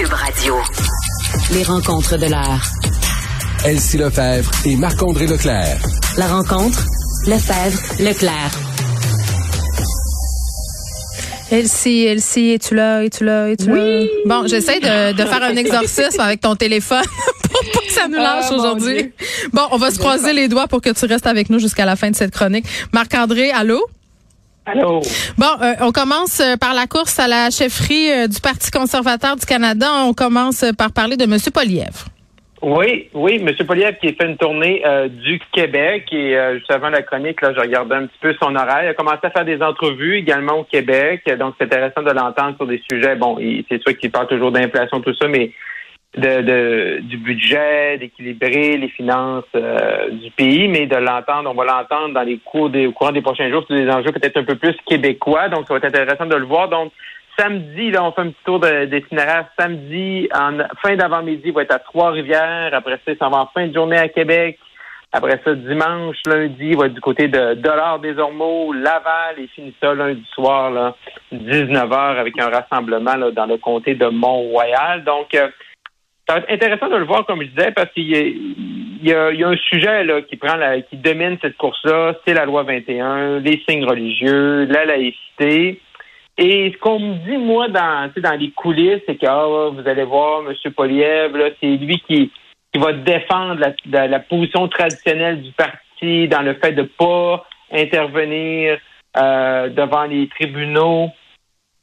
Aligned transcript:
Cube 0.00 0.14
Radio. 0.14 0.54
Les 1.52 1.62
rencontres 1.62 2.16
de 2.16 2.24
l'heure. 2.24 2.62
Elsie 3.66 3.98
Lefebvre 3.98 4.50
et 4.64 4.74
Marc-André 4.76 5.26
Leclerc. 5.26 5.76
La 6.16 6.26
rencontre, 6.26 6.86
Lefebvre, 7.26 7.78
Leclerc. 8.02 8.50
Elsie, 11.52 12.06
Elsie, 12.06 12.52
es-tu 12.52 12.74
là, 12.74 13.04
es-tu 13.04 13.24
là, 13.24 13.50
es-tu 13.50 13.66
là? 13.68 14.06
Bon, 14.24 14.46
j'essaie 14.46 14.80
de, 14.80 15.12
de 15.12 15.24
faire 15.26 15.42
un 15.42 15.56
exorcisme 15.56 16.20
avec 16.20 16.40
ton 16.40 16.56
téléphone 16.56 17.04
pour 17.42 17.60
pas 17.70 17.80
que 17.86 17.92
ça 17.92 18.08
nous 18.08 18.16
lâche 18.16 18.46
Ah, 18.48 18.54
aujourd'hui. 18.54 19.12
Bon, 19.52 19.64
on 19.70 19.76
va 19.76 19.90
se 19.90 19.98
croiser 19.98 20.32
les 20.32 20.48
doigts 20.48 20.66
pour 20.66 20.80
que 20.80 20.88
tu 20.90 21.04
restes 21.04 21.26
avec 21.26 21.50
nous 21.50 21.58
jusqu'à 21.58 21.84
la 21.84 21.96
fin 21.96 22.10
de 22.10 22.16
cette 22.16 22.30
chronique. 22.32 22.64
Marc-André, 22.94 23.50
allô? 23.50 23.84
Allô? 24.66 25.00
Bon, 25.38 25.46
euh, 25.62 25.74
on 25.80 25.90
commence 25.90 26.40
euh, 26.40 26.56
par 26.56 26.74
la 26.74 26.86
course 26.86 27.18
à 27.18 27.26
la 27.26 27.50
chefferie 27.50 28.10
euh, 28.12 28.26
du 28.28 28.40
Parti 28.40 28.70
conservateur 28.70 29.36
du 29.36 29.46
Canada. 29.46 29.86
On 30.04 30.12
commence 30.12 30.64
par 30.76 30.92
parler 30.92 31.16
de 31.16 31.24
M. 31.24 31.36
Polièvre. 31.52 32.06
Oui, 32.62 33.08
oui, 33.14 33.42
M. 33.42 33.66
Poliev 33.66 33.96
qui 34.00 34.08
a 34.08 34.12
fait 34.12 34.26
une 34.26 34.36
tournée 34.36 34.82
euh, 34.84 35.08
du 35.08 35.40
Québec 35.50 36.08
et 36.12 36.36
euh, 36.36 36.58
juste 36.58 36.70
avant 36.70 36.90
la 36.90 37.00
chronique, 37.00 37.40
là, 37.40 37.54
je 37.54 37.60
regardais 37.60 37.94
un 37.94 38.06
petit 38.06 38.18
peu 38.20 38.34
son 38.34 38.54
horaire. 38.54 38.84
Il 38.84 38.88
a 38.88 38.94
commencé 38.94 39.20
à 39.22 39.30
faire 39.30 39.46
des 39.46 39.62
entrevues 39.62 40.18
également 40.18 40.58
au 40.58 40.64
Québec, 40.64 41.22
donc 41.38 41.54
c'est 41.58 41.64
intéressant 41.64 42.02
de 42.02 42.10
l'entendre 42.10 42.56
sur 42.56 42.66
des 42.66 42.82
sujets. 42.90 43.16
Bon, 43.16 43.38
c'est 43.66 43.80
sûr 43.80 43.96
qu'il 43.96 44.10
parle 44.10 44.26
toujours 44.26 44.52
d'inflation, 44.52 45.00
tout 45.00 45.14
ça, 45.14 45.26
mais 45.26 45.52
de, 46.16 46.42
de- 46.42 46.98
du 47.02 47.16
budget, 47.18 47.98
d'équilibrer 47.98 48.76
les 48.76 48.88
finances 48.88 49.44
euh, 49.54 50.10
du 50.10 50.30
pays, 50.32 50.66
mais 50.68 50.86
de 50.86 50.96
l'entendre, 50.96 51.50
on 51.50 51.54
va 51.54 51.64
l'entendre 51.64 52.14
dans 52.14 52.22
les 52.22 52.38
cours 52.38 52.68
des, 52.70 52.86
au 52.86 52.92
courant 52.92 53.12
des 53.12 53.22
prochains 53.22 53.48
jours 53.50 53.64
sur 53.66 53.76
des 53.76 53.88
enjeux 53.88 54.10
peut-être 54.12 54.36
un 54.38 54.44
peu 54.44 54.56
plus 54.56 54.74
québécois, 54.86 55.48
donc 55.48 55.66
ça 55.68 55.74
va 55.74 55.78
être 55.78 55.84
intéressant 55.84 56.26
de 56.26 56.34
le 56.34 56.46
voir. 56.46 56.68
Donc, 56.68 56.92
samedi, 57.38 57.90
là, 57.92 58.02
on 58.04 58.12
fait 58.12 58.22
un 58.22 58.30
petit 58.30 58.44
tour 58.44 58.58
d'itinéraire. 58.60 59.46
Samedi, 59.58 60.28
en 60.34 60.58
fin 60.82 60.96
d'avant-midi, 60.96 61.52
va 61.52 61.62
être 61.62 61.74
à 61.74 61.78
Trois-Rivières. 61.78 62.70
Après 62.74 62.98
ça, 63.06 63.12
s'en 63.18 63.30
va 63.30 63.38
en 63.42 63.46
fin 63.54 63.68
de 63.68 63.72
journée 63.74 63.96
à 63.96 64.08
Québec. 64.08 64.58
Après 65.12 65.40
ça, 65.44 65.54
dimanche, 65.54 66.16
lundi, 66.26 66.68
il 66.70 66.76
va 66.76 66.86
être 66.86 66.94
du 66.94 67.00
côté 67.00 67.26
de 67.28 67.54
Dollars 67.54 67.98
des 67.98 68.16
Ormeaux, 68.18 68.72
Laval, 68.72 69.38
et 69.38 69.48
finit 69.48 69.74
ça 69.80 69.92
lundi 69.94 70.24
soir, 70.34 70.70
là, 70.70 70.94
19h, 71.32 72.18
avec 72.18 72.38
un 72.40 72.48
rassemblement 72.48 73.16
là, 73.16 73.30
dans 73.32 73.46
le 73.46 73.56
comté 73.56 73.94
de 73.94 74.06
Mont-Royal. 74.06 75.02
Donc, 75.02 75.34
euh, 75.34 75.48
ça 76.30 76.36
va 76.36 76.42
être 76.42 76.52
intéressant 76.52 76.88
de 76.88 76.96
le 76.96 77.06
voir, 77.06 77.26
comme 77.26 77.42
je 77.42 77.48
disais, 77.48 77.72
parce 77.72 77.90
qu'il 77.92 78.06
y 78.06 79.12
a, 79.12 79.26
un 79.26 79.56
sujet 79.56 80.04
là, 80.04 80.22
qui 80.22 80.36
prend 80.36 80.54
qui 80.88 80.96
domine 80.96 81.36
cette 81.42 81.56
course-là, 81.56 82.14
c'est 82.24 82.34
la 82.34 82.44
loi 82.44 82.62
21, 82.62 83.40
les 83.40 83.60
signes 83.68 83.84
religieux, 83.84 84.64
la 84.66 84.84
laïcité. 84.84 85.80
Et 86.38 86.70
ce 86.72 86.78
qu'on 86.78 87.00
me 87.00 87.14
dit, 87.26 87.36
moi, 87.36 87.66
dans, 87.66 88.12
dans 88.16 88.38
les 88.38 88.52
coulisses, 88.52 89.02
c'est 89.06 89.16
que 89.16 89.26
ah, 89.26 89.70
vous 89.72 89.88
allez 89.88 90.04
voir, 90.04 90.42
M. 90.48 90.72
Poliev, 90.72 91.32
c'est 91.60 91.66
lui 91.66 92.00
qui, 92.06 92.30
qui 92.72 92.80
va 92.80 92.92
défendre 92.92 93.60
la, 93.90 94.06
la, 94.06 94.20
position 94.20 94.68
traditionnelle 94.68 95.42
du 95.42 95.50
parti 95.50 96.28
dans 96.28 96.42
le 96.42 96.54
fait 96.54 96.72
de 96.72 96.82
pas 96.82 97.44
intervenir 97.72 98.78
euh, 99.16 99.68
devant 99.68 100.04
les 100.04 100.28
tribunaux, 100.28 101.08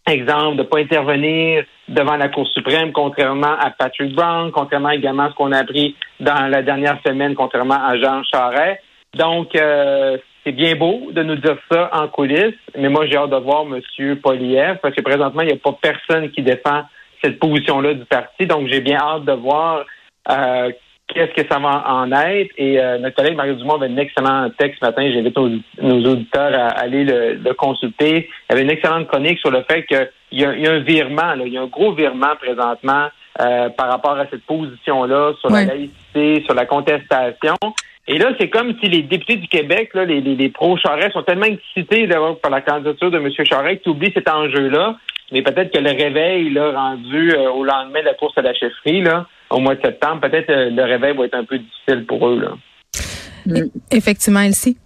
exemple, 0.07 0.57
de 0.57 0.63
pas 0.63 0.79
intervenir 0.79 1.63
devant 1.87 2.17
la 2.17 2.29
Cour 2.29 2.47
suprême, 2.47 2.91
contrairement 2.91 3.55
à 3.59 3.71
Patrick 3.71 4.13
Brown, 4.15 4.51
contrairement 4.51 4.89
également 4.89 5.23
à 5.23 5.29
ce 5.29 5.35
qu'on 5.35 5.51
a 5.51 5.59
appris 5.59 5.95
dans 6.19 6.49
la 6.49 6.61
dernière 6.61 6.99
semaine, 7.05 7.35
contrairement 7.35 7.79
à 7.85 7.97
Jean 7.97 8.23
Charest. 8.23 8.81
Donc, 9.15 9.55
euh, 9.55 10.17
c'est 10.43 10.51
bien 10.51 10.75
beau 10.75 11.09
de 11.11 11.23
nous 11.23 11.35
dire 11.35 11.57
ça 11.71 11.89
en 11.93 12.07
coulisses, 12.07 12.55
mais 12.77 12.89
moi, 12.89 13.05
j'ai 13.05 13.17
hâte 13.17 13.29
de 13.29 13.37
voir 13.37 13.63
M. 13.63 14.15
Poliev, 14.17 14.77
parce 14.81 14.95
que 14.95 15.01
présentement, 15.01 15.41
il 15.41 15.47
n'y 15.47 15.53
a 15.53 15.57
pas 15.57 15.77
personne 15.81 16.29
qui 16.31 16.41
défend 16.41 16.83
cette 17.23 17.39
position-là 17.39 17.93
du 17.95 18.05
parti. 18.05 18.45
Donc, 18.45 18.67
j'ai 18.67 18.81
bien 18.81 18.97
hâte 18.97 19.25
de 19.25 19.33
voir 19.33 19.85
euh, 20.29 20.71
qu'est-ce 21.07 21.33
que 21.41 21.47
ça 21.49 21.59
va 21.59 21.83
en 21.87 22.11
être. 22.11 22.51
Et 22.57 22.79
euh, 22.79 22.97
notre 22.99 23.15
collègue 23.15 23.35
Mario 23.35 23.53
Dumont 23.55 23.75
avait 23.75 23.87
un 23.91 23.97
excellent 23.97 24.49
texte 24.57 24.79
ce 24.81 24.85
matin. 24.85 25.09
J'invite 25.13 25.35
nos, 25.37 25.49
nos 25.81 26.11
auditeurs 26.11 26.53
à 26.53 26.67
aller 26.79 27.03
le, 27.03 27.33
le 27.35 27.53
consulter. 27.53 28.29
Il 28.49 28.53
avait 28.53 28.63
une 28.63 28.69
excellente 28.69 29.07
chronique 29.07 29.39
sur 29.39 29.51
le 29.51 29.63
fait 29.69 29.85
qu'il 29.85 30.09
y, 30.33 30.43
a- 30.45 30.53
il 30.55 30.61
y 30.61 30.67
a 30.67 30.71
un 30.73 30.79
virement, 30.79 31.35
là. 31.35 31.43
il 31.45 31.53
y 31.53 31.57
a 31.57 31.61
un 31.61 31.67
gros 31.67 31.91
virement 31.93 32.35
présentement 32.39 33.07
euh, 33.41 33.69
par 33.69 33.89
rapport 33.89 34.17
à 34.17 34.25
cette 34.29 34.43
position-là, 34.45 35.33
sur 35.39 35.49
la 35.49 35.65
laïcité, 35.65 36.43
sur 36.45 36.53
la 36.55 36.65
contestation. 36.65 37.55
Et 38.09 38.17
là, 38.17 38.31
c'est 38.39 38.49
comme 38.49 38.73
si 38.81 38.89
les 38.89 39.01
députés 39.01 39.35
du 39.35 39.47
Québec, 39.47 39.91
là, 39.93 40.05
les, 40.05 40.21
les, 40.21 40.35
les 40.35 40.49
pro-Charest, 40.49 41.11
sont 41.13 41.23
tellement 41.23 41.45
excités 41.45 42.07
par 42.41 42.51
la 42.51 42.61
candidature 42.61 43.11
de 43.11 43.17
M. 43.17 43.29
Charest 43.45 43.81
qu'ils 43.83 43.91
oublient 43.91 44.13
cet 44.13 44.29
enjeu-là. 44.29 44.95
Mais 45.33 45.41
peut-être 45.41 45.73
que 45.73 45.79
le 45.79 45.89
réveil, 45.91 46.49
là, 46.51 46.71
rendu 46.71 47.33
euh, 47.33 47.49
au 47.51 47.65
lendemain 47.65 47.99
de 47.99 48.05
la 48.05 48.13
course 48.13 48.37
à 48.37 48.41
la 48.41 48.53
chefferie, 48.53 49.01
là, 49.01 49.25
au 49.49 49.59
mois 49.59 49.75
de 49.75 49.81
septembre, 49.81 50.21
peut-être 50.21 50.49
euh, 50.49 50.69
le 50.69 50.83
réveil 50.83 51.15
va 51.15 51.25
être 51.25 51.35
un 51.35 51.45
peu 51.45 51.59
difficile 51.59 52.05
pour 52.05 52.27
eux. 52.27 52.39
Là. 52.39 53.61
Effectivement, 53.91 54.41
Elsie? 54.41 54.77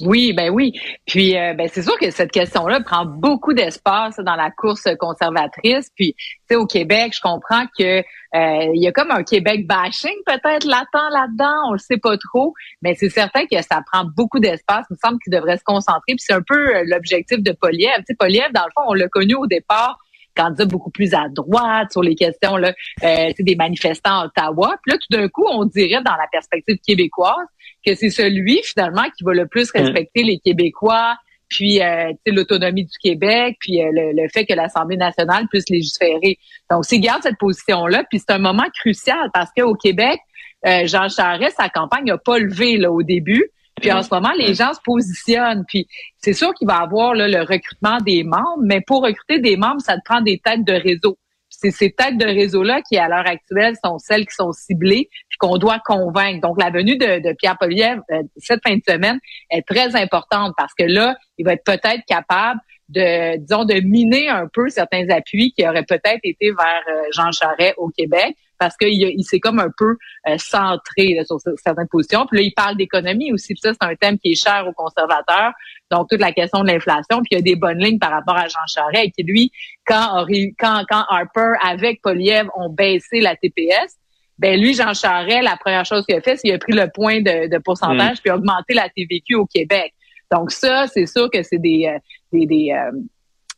Oui, 0.00 0.32
ben 0.32 0.50
oui. 0.50 0.72
Puis 1.06 1.38
euh, 1.38 1.54
ben 1.54 1.68
c'est 1.72 1.82
sûr 1.82 1.96
que 1.98 2.10
cette 2.10 2.32
question-là 2.32 2.80
prend 2.80 3.06
beaucoup 3.06 3.54
d'espace 3.54 4.16
dans 4.18 4.34
la 4.34 4.50
course 4.50 4.88
conservatrice. 4.98 5.88
Puis 5.94 6.14
tu 6.14 6.24
sais 6.50 6.56
au 6.56 6.66
Québec, 6.66 7.12
je 7.14 7.20
comprends 7.20 7.66
que 7.78 7.98
euh, 8.00 8.72
il 8.74 8.82
y 8.82 8.88
a 8.88 8.92
comme 8.92 9.12
un 9.12 9.22
Québec 9.22 9.68
bashing 9.68 10.16
peut-être 10.26 10.66
latent 10.66 11.10
là-dedans, 11.12 11.68
on 11.68 11.72
le 11.74 11.78
sait 11.78 11.98
pas 11.98 12.16
trop, 12.16 12.54
mais 12.82 12.96
c'est 12.96 13.08
certain 13.08 13.46
que 13.46 13.62
ça 13.62 13.82
prend 13.92 14.04
beaucoup 14.16 14.40
d'espace. 14.40 14.84
Il 14.90 14.94
me 14.94 14.98
semble 14.98 15.20
qu'il 15.22 15.32
devrait 15.32 15.58
se 15.58 15.64
concentrer. 15.64 16.02
Puis 16.08 16.24
c'est 16.26 16.34
un 16.34 16.42
peu 16.44 16.82
l'objectif 16.86 17.40
de 17.40 17.52
Poliev. 17.52 17.98
Tu 17.98 18.04
sais 18.08 18.16
Poliev 18.18 18.50
dans 18.52 18.64
le 18.64 18.72
fond, 18.74 18.88
on 18.88 18.94
l'a 18.94 19.06
connu 19.06 19.36
au 19.36 19.46
départ 19.46 19.98
candidat 20.34 20.64
beaucoup 20.64 20.90
plus 20.90 21.14
à 21.14 21.28
droite 21.28 21.92
sur 21.92 22.02
les 22.02 22.14
questions 22.14 22.56
là, 22.56 22.72
euh, 23.02 23.32
des 23.38 23.56
manifestants 23.56 24.20
à 24.20 24.26
Ottawa. 24.26 24.76
Puis 24.82 24.92
là, 24.92 24.98
tout 24.98 25.16
d'un 25.16 25.28
coup, 25.28 25.46
on 25.48 25.64
dirait 25.64 26.02
dans 26.04 26.16
la 26.16 26.26
perspective 26.30 26.76
québécoise 26.86 27.46
que 27.84 27.94
c'est 27.94 28.10
celui 28.10 28.62
finalement 28.62 29.04
qui 29.16 29.24
va 29.24 29.34
le 29.34 29.46
plus 29.46 29.70
respecter 29.70 30.22
les 30.22 30.38
Québécois, 30.38 31.16
puis 31.48 31.82
euh, 31.82 32.10
tu 32.10 32.16
sais, 32.26 32.32
l'autonomie 32.32 32.84
du 32.84 32.98
Québec, 33.02 33.56
puis 33.60 33.82
euh, 33.82 33.90
le, 33.92 34.22
le 34.22 34.28
fait 34.28 34.46
que 34.46 34.54
l'Assemblée 34.54 34.96
nationale 34.96 35.46
puisse 35.48 35.68
légiférer. 35.68 36.38
Donc, 36.70 36.84
s'il 36.84 37.00
garde 37.00 37.22
cette 37.22 37.38
position-là, 37.38 38.04
puis 38.08 38.18
c'est 38.18 38.32
un 38.32 38.38
moment 38.38 38.64
crucial 38.80 39.30
parce 39.32 39.50
qu'au 39.56 39.74
Québec, 39.74 40.18
euh, 40.66 40.86
Jean 40.86 41.08
Charest, 41.08 41.56
sa 41.56 41.68
campagne 41.68 42.04
n'a 42.06 42.18
pas 42.18 42.38
levé 42.38 42.76
là, 42.76 42.90
au 42.90 43.02
début. 43.02 43.44
Puis 43.84 43.92
en 43.92 44.02
ce 44.02 44.08
moment, 44.10 44.32
les 44.38 44.54
gens 44.54 44.72
se 44.72 44.80
positionnent. 44.82 45.64
Puis 45.68 45.86
c'est 46.16 46.32
sûr 46.32 46.54
qu'il 46.54 46.66
va 46.66 46.78
y 46.80 46.82
avoir 46.82 47.14
là, 47.14 47.28
le 47.28 47.40
recrutement 47.40 47.98
des 47.98 48.24
membres, 48.24 48.62
mais 48.62 48.80
pour 48.80 49.02
recruter 49.02 49.40
des 49.40 49.56
membres, 49.56 49.80
ça 49.80 49.96
te 49.96 50.02
prend 50.04 50.22
des 50.22 50.38
têtes 50.38 50.64
de 50.64 50.72
réseau. 50.72 51.18
C'est 51.50 51.70
ces 51.70 51.92
têtes 51.92 52.16
de 52.16 52.24
réseau-là 52.24 52.80
qui, 52.82 52.96
à 52.96 53.08
l'heure 53.08 53.26
actuelle, 53.26 53.74
sont 53.84 53.98
celles 53.98 54.26
qui 54.26 54.34
sont 54.34 54.52
ciblées 54.52 55.08
puis 55.28 55.38
qu'on 55.38 55.58
doit 55.58 55.78
convaincre. 55.84 56.40
Donc, 56.40 56.60
la 56.60 56.70
venue 56.70 56.96
de, 56.96 57.20
de 57.20 57.34
Pierre 57.34 57.58
Poliev 57.58 58.00
euh, 58.10 58.22
cette 58.38 58.60
fin 58.66 58.74
de 58.74 58.82
semaine 58.86 59.20
est 59.50 59.66
très 59.66 59.94
importante 59.94 60.54
parce 60.56 60.72
que 60.74 60.84
là, 60.84 61.14
il 61.36 61.44
va 61.44 61.52
être 61.52 61.64
peut-être 61.64 62.02
capable 62.08 62.60
de, 62.88 63.36
disons, 63.36 63.64
de 63.64 63.74
miner 63.74 64.28
un 64.28 64.48
peu 64.52 64.68
certains 64.68 65.08
appuis 65.10 65.52
qui 65.52 65.66
auraient 65.66 65.84
peut-être 65.84 66.20
été 66.22 66.50
vers 66.50 66.82
euh, 66.88 67.02
Jean 67.12 67.30
Charest 67.32 67.74
au 67.76 67.90
Québec 67.90 68.34
parce 68.64 68.76
qu'il 68.78 68.94
il 68.94 69.24
s'est 69.24 69.40
comme 69.40 69.58
un 69.58 69.70
peu 69.76 69.96
euh, 70.26 70.38
centré 70.38 71.14
là, 71.14 71.24
sur 71.26 71.38
ce- 71.38 71.50
certaines 71.62 71.88
positions. 71.88 72.24
Puis 72.26 72.38
là, 72.38 72.42
il 72.44 72.54
parle 72.54 72.76
d'économie 72.78 73.30
aussi. 73.30 73.52
Puis 73.52 73.60
ça, 73.62 73.72
c'est 73.72 73.86
un 73.86 73.94
thème 73.94 74.18
qui 74.18 74.32
est 74.32 74.42
cher 74.42 74.66
aux 74.66 74.72
conservateurs. 74.72 75.52
Donc, 75.90 76.08
toute 76.08 76.20
la 76.20 76.32
question 76.32 76.62
de 76.62 76.68
l'inflation. 76.68 77.18
Puis 77.18 77.28
il 77.32 77.34
y 77.34 77.38
a 77.38 77.42
des 77.42 77.56
bonnes 77.56 77.78
lignes 77.78 77.98
par 77.98 78.10
rapport 78.10 78.36
à 78.36 78.48
Jean 78.48 78.66
Charest. 78.66 79.12
Qui, 79.16 79.22
lui, 79.24 79.52
quand, 79.86 80.26
quand, 80.58 80.82
quand 80.88 81.04
Harper, 81.10 81.52
avec 81.62 82.00
Poliev, 82.00 82.48
ont 82.56 82.70
baissé 82.70 83.20
la 83.20 83.36
TPS, 83.36 83.98
ben 84.38 84.58
lui, 84.58 84.74
Jean 84.74 84.94
Charest, 84.94 85.42
la 85.42 85.56
première 85.58 85.84
chose 85.84 86.06
qu'il 86.06 86.16
a 86.16 86.22
fait, 86.22 86.36
c'est 86.36 86.48
qu'il 86.48 86.54
a 86.54 86.58
pris 86.58 86.72
le 86.72 86.88
point 86.92 87.20
de, 87.20 87.48
de 87.48 87.58
pourcentage 87.58 88.20
puis 88.22 88.30
a 88.30 88.36
augmenté 88.36 88.72
la 88.72 88.88
TVQ 88.88 89.34
au 89.34 89.46
Québec. 89.46 89.92
Donc 90.32 90.50
ça, 90.50 90.86
c'est 90.88 91.06
sûr 91.06 91.30
que 91.30 91.42
c'est 91.42 91.58
des, 91.58 91.86
euh, 91.86 91.98
des, 92.32 92.46
des, 92.46 92.72
euh, 92.72 92.90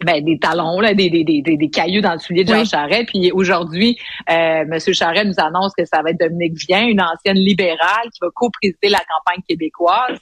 ben, 0.05 0.23
des 0.23 0.39
talons, 0.39 0.81
là, 0.81 0.93
des, 0.95 1.09
des, 1.09 1.25
des, 1.25 1.43
des, 1.43 1.71
cailloux 1.71 2.03
dans 2.03 2.13
le 2.13 2.19
soulier 2.19 2.45
de 2.45 2.51
Jean 2.53 2.61
Oui. 2.61 2.67
Charest. 2.67 3.07
Puis 3.07 3.33
aujourd'hui, 3.33 3.97
euh, 4.29 4.65
M. 4.71 4.79
Charest 4.79 5.27
nous 5.27 5.45
annonce 5.45 5.73
que 5.77 5.85
ça 5.87 6.03
va 6.03 6.11
être 6.11 6.21
Dominique 6.21 6.55
Vien, 6.69 6.87
une 6.87 7.01
ancienne 7.01 7.39
libérale 7.39 8.11
qui 8.13 8.19
va 8.21 8.29
co-présider 8.35 8.89
la 8.89 8.99
campagne 8.99 9.43
québécoise. 9.49 10.19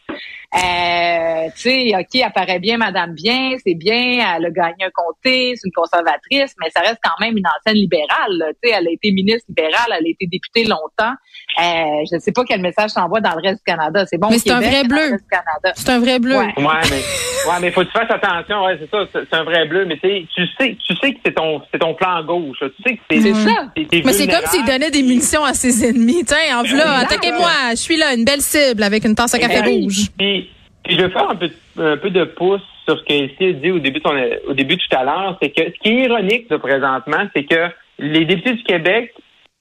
Euh, 0.55 1.49
tu 1.57 1.63
sais, 1.63 1.93
OK, 1.99 2.15
elle 2.15 2.33
paraît 2.33 2.59
bien, 2.59 2.77
Madame 2.79 3.13
Bien, 3.15 3.57
c'est 3.65 3.75
bien, 3.75 4.25
elle 4.37 4.47
a 4.47 4.51
gagné 4.51 4.85
un 4.85 4.91
comté, 4.95 5.55
c'est 5.57 5.67
une 5.67 5.73
conservatrice, 5.73 6.55
mais 6.61 6.71
ça 6.71 6.81
reste 6.81 6.99
quand 7.03 7.25
même 7.25 7.37
une 7.37 7.47
ancienne 7.47 7.77
libérale. 7.77 8.55
Tu 8.63 8.69
sais, 8.69 8.77
elle 8.79 8.89
a 8.89 8.91
été 8.91 9.11
ministre 9.13 9.47
libérale, 9.49 9.89
elle 9.99 10.07
a 10.07 10.09
été 10.09 10.27
députée 10.27 10.65
longtemps. 10.65 11.15
Euh, 11.61 12.05
je 12.11 12.17
ne 12.17 12.21
sais 12.21 12.33
pas 12.33 12.45
quel 12.45 12.61
message 12.61 12.95
t'envoie 12.95 13.21
dans 13.21 13.35
le 13.35 13.43
reste 13.43 13.59
du 13.59 13.65
Canada. 13.65 14.05
C'est 14.07 14.19
bon 14.19 14.29
Mais 14.31 14.39
c'est 14.39 14.51
un 14.51 14.61
vrai 14.61 14.85
bleu. 14.85 15.19
C'est 15.75 15.91
un 15.91 15.99
vrai 15.99 16.19
bleu. 16.19 16.37
Ouais, 16.37 16.53
mais 16.57 16.65
ouais, 16.65 17.61
mais 17.61 17.71
faut 17.71 17.83
que 17.83 17.87
tu 17.87 17.93
fasses 17.93 18.11
attention. 18.11 18.65
Ouais, 18.65 18.79
c'est 18.81 18.91
ça. 18.91 19.07
C'est 19.13 19.37
un 19.37 19.45
vrai 19.45 19.67
bleu. 19.67 19.85
Mais 19.87 19.97
tu 19.97 20.09
sais, 20.09 20.77
tu 20.85 20.97
sais 20.97 21.13
que 21.13 21.19
c'est 21.25 21.35
ton, 21.35 21.63
c'est 21.73 21.79
ton 21.79 21.95
plan 21.95 22.25
gauche. 22.25 22.59
Tu 22.61 22.83
sais 22.83 22.97
que 22.97 23.03
c'est. 23.11 23.21
C'est 23.21 23.35
ça. 23.35 23.73
mais 23.77 24.13
c'est 24.13 24.27
comme 24.27 24.47
s'il 24.47 24.65
donnait 24.65 24.91
des 24.91 25.03
munitions 25.03 25.45
à 25.45 25.55
ses 25.55 25.89
ennemis. 25.89 26.25
Tiens, 26.25 26.59
en 26.59 26.63
voilà, 26.65 26.99
attaquez-moi. 26.99 27.51
Je 27.71 27.77
suis 27.77 27.97
là, 27.97 28.15
une 28.15 28.25
belle 28.25 28.41
cible 28.41 28.83
avec 28.83 29.05
une 29.05 29.15
tasse 29.15 29.35
à 29.35 29.39
café 29.39 29.61
rouge. 29.61 30.04
Puis, 30.19 30.51
je 30.89 30.97
vais 30.97 31.11
faire 31.11 31.31
un 31.31 31.37
peu, 31.37 31.51
un 31.79 31.97
peu 31.97 32.11
de 32.11 32.25
pouce 32.25 32.63
sur 32.87 32.99
ce 32.99 33.05
a 33.49 33.53
dit 33.53 33.71
au 33.71 33.79
début, 33.79 34.01
au 34.47 34.53
début 34.53 34.77
tout 34.77 34.97
à 34.97 35.05
l'heure. 35.05 35.39
C'est 35.41 35.51
que 35.51 35.63
ce 35.65 35.79
qui 35.81 35.89
est 35.89 36.05
ironique 36.05 36.51
de 36.51 36.57
présentement, 36.57 37.27
c'est 37.35 37.45
que 37.45 37.69
les 37.99 38.25
députés 38.25 38.55
du 38.55 38.63
Québec 38.63 39.15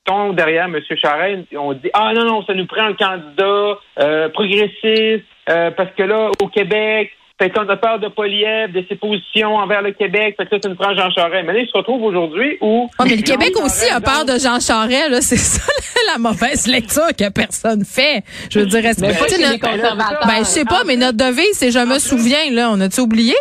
sont 0.08 0.34
derrière 0.34 0.66
M. 0.66 0.80
Charest, 1.02 1.44
on 1.56 1.74
dit 1.74 1.90
Ah 1.94 2.12
non, 2.14 2.26
non, 2.26 2.44
ça 2.46 2.54
nous 2.54 2.66
prend 2.66 2.84
un 2.84 2.94
candidat 2.94 3.80
euh, 4.00 4.30
progressiste, 4.30 5.24
euh, 5.50 5.72
parce 5.72 5.92
que 5.96 6.04
là, 6.04 6.32
au 6.42 6.48
Québec, 6.48 7.12
fait 7.44 7.50
qu'on 7.50 7.68
a 7.68 7.76
peur 7.76 8.00
de 8.00 8.08
Poliev, 8.08 8.72
de 8.72 8.86
ses 8.88 8.96
positions 8.96 9.58
envers 9.58 9.82
le 9.82 9.92
Québec, 9.92 10.36
fait 10.38 10.46
que 10.46 10.56
là, 10.56 10.62
ça 10.64 10.70
nous 10.70 10.76
prend 10.76 10.96
Jean 10.96 11.10
Charest. 11.12 11.46
Mais 11.46 11.54
là, 11.54 11.60
il 11.60 11.68
se 11.68 11.76
retrouve 11.76 12.02
aujourd'hui 12.04 12.58
où. 12.62 12.90
Oh, 12.98 13.04
mais 13.04 13.18
le 13.18 13.22
Québec 13.22 13.52
aussi 13.62 13.90
a 13.90 14.00
peur 14.00 14.24
de 14.24 14.40
Jean 14.40 14.62
Charest, 14.62 15.10
là. 15.10 15.20
C'est 15.22 15.36
ça 15.36 15.72
la 16.14 16.20
mauvaise 16.20 16.68
lecture 16.68 17.10
que 17.18 17.30
personne 17.30 17.84
fait. 17.84 18.24
Je 18.50 18.60
veux 18.60 18.66
dire, 18.66 18.86
est-ce 18.86 19.02
que 19.02 19.08
notre... 19.08 20.28
Ben, 20.28 20.40
je 20.40 20.44
sais 20.44 20.66
pas, 20.66 20.84
mais 20.86 20.96
notre 20.96 21.18
devise, 21.18 21.54
c'est 21.54 21.72
je 21.72 21.80
me 21.80 22.00
souviens, 22.00 22.50
là. 22.52 22.70
On 22.72 22.80
a-tu 22.80 23.02
oublié? 23.02 23.36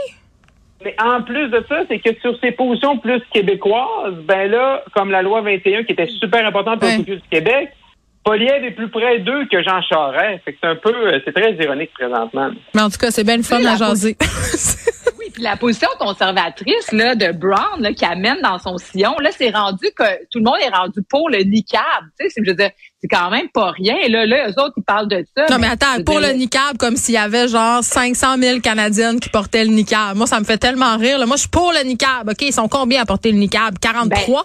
Mais 0.85 0.97
en 1.01 1.23
plus 1.23 1.49
de 1.49 1.65
ça, 1.69 1.83
c'est 1.89 2.01
que 2.01 2.11
sur 2.21 2.37
ces 2.41 2.51
positions 2.51 2.99
plus 2.99 3.23
québécoises, 3.33 4.15
ben 4.25 4.51
là, 4.51 4.83
comme 4.95 5.13
la 5.13 5.23
loi 5.23 5.43
21 5.43 5.85
qui 5.85 5.93
était 5.93 6.09
super 6.09 6.45
importante 6.45 6.81
pour 6.81 6.89
le 6.89 6.97
le 6.97 7.03
du 7.05 7.23
Québec, 7.31 7.71
Poliev 8.25 8.65
est 8.65 8.71
plus 8.73 8.89
près 8.89 9.19
d'eux 9.19 9.47
que 9.51 9.63
Jean 9.63 9.81
Charest. 9.83 10.43
c'est 10.47 10.57
un 10.63 10.77
peu, 10.77 10.95
euh, 10.95 11.19
c'est 11.25 11.33
très 11.33 11.53
ironique 11.55 11.93
présentement. 11.93 12.51
Mais 12.75 12.81
en 12.81 12.89
tout 12.89 12.99
cas, 12.99 13.11
c'est 13.11 13.25
bien 13.25 13.37
le 13.37 13.43
fun 13.43 13.65
à 13.65 13.77
jaser. 13.77 14.17
oui, 15.19 15.27
puis 15.33 15.43
la 15.43 15.57
position 15.57 15.89
conservatrice 15.99 16.93
là 16.93 17.17
de 17.17 17.33
Brown 17.33 17.81
là, 17.81 17.93
qui 17.93 18.05
amène 18.05 18.41
dans 18.41 18.59
son 18.59 18.79
sillon, 18.79 19.17
là, 19.21 19.31
c'est 19.37 19.51
rendu 19.51 19.87
que 19.97 20.05
tout 20.31 20.39
le 20.39 20.45
monde 20.45 20.59
est 20.65 20.75
rendu 20.75 21.01
pour 21.09 21.31
le 21.31 21.39
niqab. 21.39 21.83
Tu 22.21 22.29
sais, 22.29 22.43
je 22.45 22.49
veux 22.49 22.57
dire, 22.57 22.71
c'est 23.01 23.09
quand 23.09 23.31
même 23.31 23.49
pas 23.53 23.73
rien. 23.73 23.97
Et 24.05 24.09
là, 24.09 24.25
là, 24.25 24.49
eux 24.49 24.63
autres, 24.63 24.75
ils 24.77 24.85
parlent 24.85 25.09
de 25.09 25.25
ça. 25.37 25.47
Non, 25.51 25.59
mais, 25.59 25.67
attends, 25.67 26.03
pour 26.07 26.21
le 26.21 26.33
niqab, 26.33 26.77
comme 26.79 26.97
s'il 26.97 27.15
y 27.15 27.19
avait 27.19 27.49
genre 27.49 27.83
500 27.83 28.37
000 28.39 28.61
Canadiennes 28.61 29.19
qui 29.19 29.31
portaient 29.31 29.65
le 29.65 29.73
niqab. 29.73 30.17
Moi, 30.17 30.29
ça 30.29 30.39
me 30.39 30.45
fait 30.45 30.59
tellement 30.59 30.97
rire. 30.97 31.19
Moi, 31.27 31.35
je 31.35 31.43
suis 31.43 31.51
pour 31.51 31.73
le 31.73 31.85
niqab. 31.85 32.29
OK, 32.31 32.43
ils 32.43 32.53
sont 32.53 32.69
combien 32.69 33.03
à 33.03 33.05
porter 33.05 33.33
le 33.33 33.39
niqab? 33.39 33.79
43? 33.81 34.45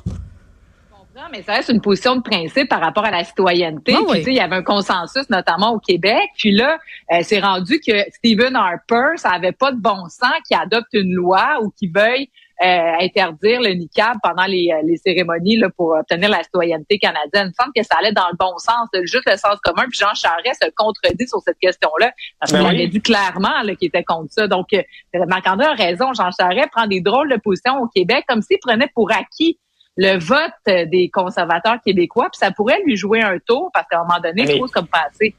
Mais 1.32 1.42
ça 1.44 1.54
reste 1.54 1.70
une 1.70 1.82
position 1.82 2.16
de 2.16 2.22
principe 2.22 2.70
par 2.70 2.80
rapport 2.80 3.06
à 3.06 3.12
la 3.12 3.24
citoyenneté. 3.24 3.96
Ah 3.96 4.18
il 4.18 4.34
y 4.34 4.40
avait 4.40 4.56
un 4.56 4.64
consensus, 4.64 5.30
notamment 5.30 5.72
au 5.72 5.80
Québec. 5.80 6.30
Puis 6.38 6.52
là, 6.52 6.80
euh, 7.12 7.20
c'est 7.24 7.40
rendu 7.40 7.80
que 7.80 8.04
Stephen 8.12 8.56
Harper, 8.56 9.18
ça 9.18 9.30
avait 9.30 9.52
pas 9.52 9.72
de 9.72 9.80
bon 9.80 10.08
sens 10.10 10.34
qu'il 10.48 10.58
adopte 10.58 10.94
une 10.94 11.14
loi 11.14 11.60
ou 11.62 11.72
qu'il 11.72 11.92
veuille 11.92 12.30
euh, 12.60 12.92
interdire 13.02 13.62
le 13.62 13.74
niqab 13.76 14.18
pendant 14.24 14.46
les, 14.46 14.70
euh, 14.74 14.82
les 14.84 14.98
cérémonies 14.98 15.58
là, 15.58 15.70
pour 15.70 15.92
obtenir 15.92 16.28
la 16.28 16.42
citoyenneté 16.42 16.98
canadienne. 16.98 17.46
Il 17.46 17.50
me 17.50 17.54
semble 17.54 17.72
que 17.76 17.84
ça 17.84 17.98
allait 18.00 18.14
dans 18.14 18.28
le 18.32 18.36
bon 18.36 18.58
sens, 18.58 18.90
juste 19.04 19.30
le 19.30 19.38
sens 19.38 19.60
commun. 19.64 19.84
Puis 19.90 20.00
Jean 20.00 20.16
Charest 20.16 20.64
se 20.64 20.70
contredit 20.76 21.28
sur 21.28 21.40
cette 21.42 21.60
question-là 21.60 22.12
parce 22.40 22.52
qu'il 22.52 22.62
ben 22.62 22.70
avait 22.70 22.88
dit 22.88 23.00
clairement 23.00 23.62
qu'il 23.78 23.90
était 23.90 24.04
contre 24.04 24.34
ça. 24.34 24.48
Donc, 24.48 24.74
euh, 24.74 24.82
Marc-André 25.28 25.68
a 25.68 25.74
raison. 25.74 26.14
Jean 26.14 26.32
Charest 26.32 26.70
prend 26.72 26.88
des 26.88 27.00
drôles 27.00 27.30
de 27.30 27.38
positions 27.38 27.78
au 27.78 27.88
Québec 27.88 28.26
comme 28.28 28.42
s'il 28.42 28.58
prenait 28.60 28.90
pour 28.96 29.12
acquis 29.12 29.60
le 29.98 30.20
vote 30.20 30.90
des 30.90 31.10
conservateurs 31.10 31.78
québécois, 31.84 32.30
puis 32.32 32.38
ça 32.38 32.52
pourrait 32.52 32.80
lui 32.86 32.96
jouer 32.96 33.22
un 33.22 33.40
tour 33.40 33.72
parce 33.74 33.88
qu'à 33.90 34.00
un 34.00 34.04
moment 34.04 34.20
donné, 34.24 34.44
il 34.48 34.60
faut 34.60 34.68
comme 34.68 34.88
passer. 34.88 35.34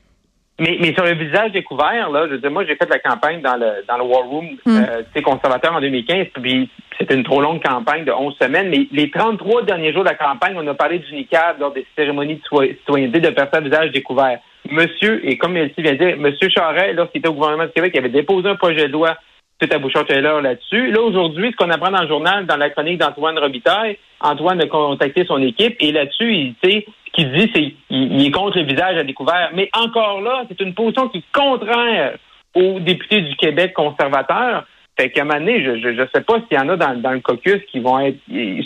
Mais, 0.60 0.76
mais 0.80 0.92
sur 0.92 1.04
le 1.04 1.14
visage 1.14 1.52
découvert, 1.52 2.10
là, 2.10 2.26
je 2.26 2.32
veux 2.32 2.38
dire, 2.38 2.50
moi, 2.50 2.64
j'ai 2.64 2.74
fait 2.74 2.90
la 2.90 2.98
campagne 2.98 3.40
dans 3.40 3.56
le 3.56 3.84
dans 3.86 3.96
le 3.96 4.02
War 4.02 4.24
Room, 4.24 4.48
mm. 4.66 4.76
euh, 5.16 5.22
conservateur 5.22 5.72
en 5.72 5.80
2015, 5.80 6.26
puis 6.42 6.68
c'était 6.98 7.14
une 7.14 7.22
trop 7.22 7.40
longue 7.40 7.62
campagne 7.62 8.04
de 8.04 8.10
11 8.10 8.34
semaines, 8.40 8.68
mais 8.68 8.88
les 8.90 9.08
33 9.08 9.62
derniers 9.62 9.92
jours 9.92 10.02
de 10.02 10.08
la 10.08 10.16
campagne, 10.16 10.54
on 10.56 10.66
a 10.66 10.74
parlé 10.74 10.98
du 10.98 11.14
NICAB 11.14 11.60
lors 11.60 11.72
des 11.72 11.86
cérémonies 11.94 12.40
de 12.52 12.66
citoyenneté 12.78 13.20
de 13.20 13.30
personnes 13.30 13.66
à 13.66 13.68
visage 13.68 13.92
découvert. 13.92 14.40
Monsieur, 14.68 15.24
et 15.24 15.38
comme 15.38 15.56
Elsie 15.56 15.80
vient 15.80 15.92
de 15.92 16.04
dire, 16.04 16.16
Monsieur 16.18 16.48
Charest, 16.48 16.94
lorsqu'il 16.96 17.20
était 17.20 17.28
au 17.28 17.34
gouvernement 17.34 17.66
du 17.66 17.72
Québec, 17.72 17.92
il 17.94 17.98
avait 18.00 18.08
déposé 18.08 18.48
un 18.48 18.56
projet 18.56 18.88
de 18.88 18.92
loi 18.92 19.16
à 19.60 19.78
Bouchard-Taylor 19.78 20.40
là-dessus. 20.40 20.90
Là, 20.92 21.00
aujourd'hui, 21.02 21.50
ce 21.50 21.56
qu'on 21.56 21.70
apprend 21.70 21.90
dans 21.90 22.02
le 22.02 22.08
journal, 22.08 22.46
dans 22.46 22.56
la 22.56 22.70
chronique 22.70 22.98
d'Antoine 22.98 23.38
Robitaille, 23.38 23.98
Antoine 24.20 24.60
a 24.60 24.66
contacté 24.66 25.24
son 25.26 25.42
équipe 25.42 25.76
et 25.80 25.92
là-dessus, 25.92 26.32
il, 26.32 26.54
ce 26.62 26.80
qu'il 27.12 27.32
dit, 27.32 27.50
c'est 27.54 27.74
qu'il 27.88 28.24
est 28.24 28.30
contre 28.30 28.58
le 28.58 28.64
visage 28.64 28.96
à 28.96 29.04
découvert. 29.04 29.50
Mais 29.54 29.68
encore 29.74 30.20
là, 30.20 30.44
c'est 30.48 30.60
une 30.60 30.74
position 30.74 31.08
qui 31.08 31.18
est 31.18 31.32
contraire 31.32 32.16
aux 32.54 32.78
députés 32.80 33.22
du 33.22 33.34
Québec 33.36 33.74
conservateurs. 33.74 34.64
Fait 34.98 35.10
qu'à 35.10 35.22
un 35.22 35.24
moment 35.24 35.38
donné, 35.38 35.64
je 35.64 35.88
ne 35.88 36.06
sais 36.14 36.22
pas 36.22 36.40
s'il 36.48 36.58
y 36.58 36.60
en 36.60 36.68
a 36.68 36.76
dans, 36.76 37.00
dans, 37.00 37.12
le 37.12 37.20
caucus 37.20 37.60
qui 37.70 37.78
vont 37.78 37.98
être 38.00 38.18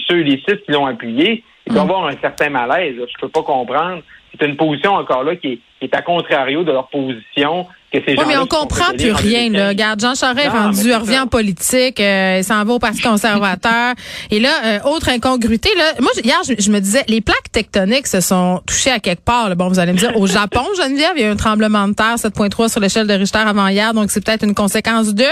ceux, 0.09 0.21
les 0.21 0.43
six 0.47 0.57
qui 0.65 0.73
l'ont 0.73 0.87
appuyé, 0.87 1.45
ils 1.67 1.73
vont 1.73 1.85
mm. 1.85 1.91
avoir 1.91 2.07
un 2.07 2.17
certain 2.21 2.51
malaise. 2.51 2.97
Je 2.97 3.21
peux 3.21 3.29
pas 3.29 3.43
comprendre. 3.43 4.03
C'est 4.39 4.47
une 4.47 4.57
position 4.57 4.93
encore 4.93 5.25
là 5.25 5.37
qui 5.37 5.49
est, 5.49 5.59
qui 5.79 5.87
est 5.87 5.95
à 5.95 6.03
contrario 6.03 6.65
de 6.65 6.73
leur 6.73 6.89
position 6.89 7.67
oui, 7.95 8.25
mais 8.27 8.39
on 8.39 8.47
comprend 8.47 8.93
plus 8.97 9.13
rien. 9.13 9.51
Là. 9.51 9.69
Regarde, 9.69 10.01
Jean 10.01 10.15
Charest 10.15 10.47
est 10.47 10.49
rendu, 10.49 10.95
revient 10.95 11.21
en 11.21 11.27
politique, 11.27 12.01
euh, 12.01 12.39
il 12.39 12.45
s'en 12.45 12.65
va 12.65 12.73
au 12.73 12.79
Parti 12.79 13.03
conservateur. 13.03 13.95
Et 14.31 14.41
là, 14.41 14.51
euh, 14.65 14.79
autre 14.91 15.11
incongruité, 15.11 15.69
là, 15.77 15.85
moi, 16.01 16.11
hier, 16.25 16.41
je, 16.45 16.71
me 16.71 16.81
disais, 16.81 17.05
les 17.09 17.21
plaques 17.21 17.53
tectoniques 17.53 18.07
se 18.07 18.21
sont 18.21 18.63
touchées 18.67 18.91
à 18.91 18.99
quelque 18.99 19.23
part. 19.23 19.55
Bon, 19.57 19.69
vous 19.69 19.79
allez 19.79 19.93
me 19.93 19.99
dire, 19.99 20.17
au 20.17 20.27
Japon, 20.27 20.63
Geneviève, 20.77 21.13
il 21.17 21.23
y 21.23 21.25
a 21.25 21.29
eu 21.29 21.33
un 21.33 21.37
tremblement 21.37 21.87
de 21.87 21.95
terre, 21.95 22.17
7.3 22.17 22.71
sur 22.71 22.81
l'échelle 22.81 23.07
de 23.07 23.15
Richter 23.15 23.39
avant 23.39 23.69
hier, 23.69 23.93
donc 23.93 24.11
c'est 24.11 24.25
peut-être 24.25 24.45
une 24.45 24.55
conséquence 24.55 25.15
de. 25.15 25.27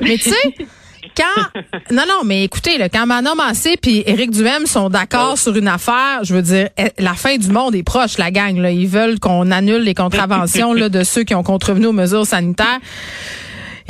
Mais 0.00 0.16
tu 0.16 0.30
sais, 0.30 0.54
quand 1.18 1.60
non 1.90 2.04
non 2.08 2.24
mais 2.24 2.44
écoutez 2.44 2.78
là, 2.78 2.88
quand 2.88 3.06
Manon 3.06 3.34
Massé 3.34 3.76
puis 3.80 4.02
Éric 4.06 4.30
Duhem 4.30 4.66
sont 4.66 4.88
d'accord 4.88 5.36
sur 5.38 5.56
une 5.56 5.68
affaire, 5.68 6.20
je 6.22 6.34
veux 6.34 6.42
dire 6.42 6.68
eh, 6.78 6.90
la 6.98 7.14
fin 7.14 7.36
du 7.36 7.48
monde 7.48 7.74
est 7.74 7.82
proche 7.82 8.18
la 8.18 8.30
gang 8.30 8.56
là, 8.56 8.70
ils 8.70 8.88
veulent 8.88 9.18
qu'on 9.18 9.50
annule 9.50 9.82
les 9.82 9.94
contraventions 9.94 10.72
là 10.74 10.88
de 10.88 11.02
ceux 11.04 11.24
qui 11.24 11.34
ont 11.34 11.42
contrevenu 11.42 11.86
aux 11.86 11.92
mesures 11.92 12.26
sanitaires. 12.26 12.78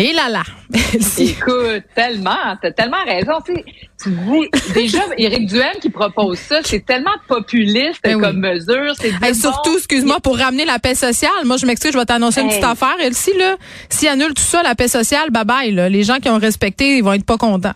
Et 0.01 0.13
là 0.13 0.29
là. 0.29 0.43
Écoute, 1.19 1.83
tellement, 1.97 2.57
t'as 2.63 2.71
tellement 2.71 3.05
raison. 3.05 3.33
Tu 3.45 4.15
déjà, 4.73 5.01
Éric 5.17 5.47
Duhem 5.47 5.75
qui 5.81 5.91
propose 5.91 6.39
ça, 6.39 6.61
c'est 6.63 6.87
tellement 6.87 7.11
populiste 7.27 8.01
ben 8.05 8.21
comme 8.21 8.39
mesure. 8.39 8.95
C'est 8.97 9.35
surtout, 9.35 9.77
excuse-moi, 9.77 10.21
pour 10.21 10.39
ramener 10.39 10.65
la 10.65 10.79
paix 10.79 10.95
sociale. 10.95 11.45
Moi, 11.45 11.57
je 11.57 11.67
m'excuse, 11.67 11.93
je 11.93 11.99
vais 11.99 12.05
t'annoncer 12.05 12.43
une 12.43 12.49
petite 12.49 12.63
affaire. 12.63 12.95
Elsie, 13.01 13.37
là, 13.37 13.57
s'il 13.89 14.07
annule 14.07 14.35
tout 14.35 14.43
ça, 14.43 14.63
la 14.63 14.77
paix 14.77 14.87
sociale, 14.87 15.31
bye 15.31 15.45
bye. 15.45 15.73
Là. 15.73 15.89
Les 15.89 16.05
gens 16.05 16.19
qui 16.19 16.29
ont 16.29 16.39
respecté, 16.39 16.99
ils 16.99 17.03
vont 17.03 17.15
être 17.15 17.27
pas 17.27 17.37
contents. 17.37 17.75